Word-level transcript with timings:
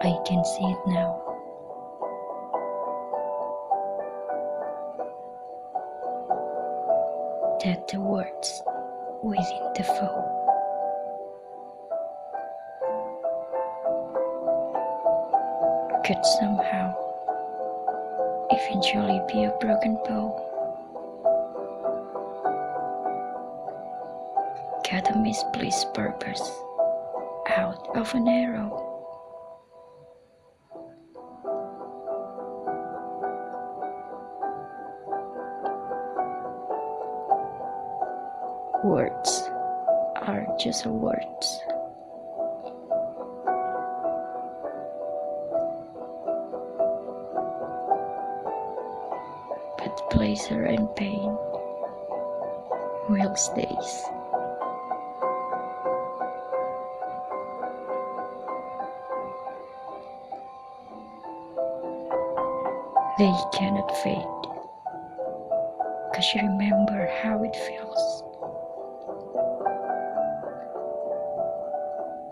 I 0.00 0.16
can 0.24 0.44
see 0.44 0.64
it 0.64 0.78
now. 0.86 1.20
That 7.64 7.88
the 7.88 8.00
words 8.00 8.62
within 9.24 9.72
the 9.74 9.82
foe 9.82 10.38
could 16.04 16.24
somehow 16.38 16.94
eventually 18.50 19.20
be 19.26 19.44
a 19.44 19.50
broken 19.60 19.96
bow. 20.06 20.44
Got 24.88 25.10
a 25.14 25.18
misplaced 25.18 25.92
purpose 25.92 26.50
out 27.48 27.96
of 27.96 28.14
an 28.14 28.28
arrow. 28.28 28.87
Words 38.84 39.50
are 40.22 40.46
just 40.58 40.86
words. 40.86 41.60
But 49.78 50.10
pleasure 50.10 50.62
and 50.64 50.94
pain 50.94 51.36
will 53.08 53.34
stays. 53.34 54.04
They 63.18 63.34
cannot 63.52 63.90
fade. 63.98 64.22
Cause 66.14 66.32
you 66.34 66.42
remember 66.42 67.10
how 67.22 67.42
it 67.42 67.56
feels. 67.56 67.77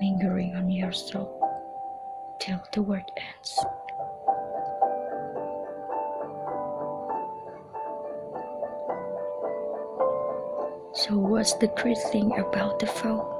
Lingering 0.00 0.54
on 0.54 0.70
your 0.70 0.92
soul 0.92 1.28
till 2.40 2.60
the 2.72 2.82
word 2.82 3.10
ends. 3.16 3.58
So, 10.94 11.16
what's 11.18 11.54
the 11.54 11.66
great 11.80 11.98
thing 12.12 12.32
about 12.38 12.78
the 12.78 12.86
foe? 12.86 13.34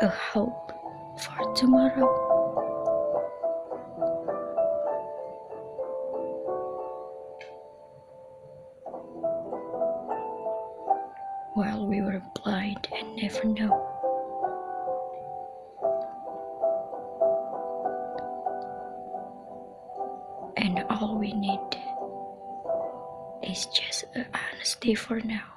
A 0.00 0.08
hope 0.08 0.72
for 1.18 1.54
tomorrow. 1.54 2.26
While 11.54 11.86
we 11.86 12.02
were 12.02 12.20
blind 12.34 12.88
never 13.16 13.44
know. 13.44 13.82
And 20.56 20.84
all 20.90 21.18
we 21.18 21.32
need 21.32 21.60
is 23.42 23.66
just 23.66 24.04
honesty 24.34 24.94
for 24.94 25.20
now. 25.20 25.55